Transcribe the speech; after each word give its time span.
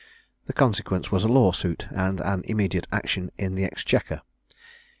The 0.47 0.53
consequence 0.53 1.11
was 1.11 1.23
a 1.23 1.27
lawsuit, 1.27 1.85
and 1.91 2.19
an 2.21 2.41
immediate 2.45 2.87
action 2.91 3.29
in 3.37 3.53
the 3.53 3.65
Exchequer. 3.65 4.21